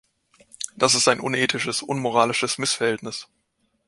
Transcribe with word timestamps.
Das 0.75 0.95
ist 0.95 1.07
ein 1.07 1.19
unethisches, 1.19 1.83
unmoralisches 1.83 2.57
Missverhältnis. 2.57 3.27